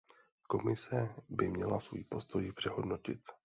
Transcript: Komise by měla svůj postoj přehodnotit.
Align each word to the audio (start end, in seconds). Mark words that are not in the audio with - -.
Komise 0.47 1.15
by 1.29 1.47
měla 1.47 1.79
svůj 1.79 2.03
postoj 2.03 2.51
přehodnotit. 2.55 3.19